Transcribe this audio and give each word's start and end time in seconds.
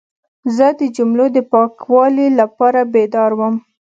زه 0.55 0.67
د 0.79 0.81
جملو 0.97 1.25
د 1.35 1.37
پاکوالي 1.51 2.27
لپاره 2.39 2.79
بیدار 2.93 3.31
وم. 3.35 3.55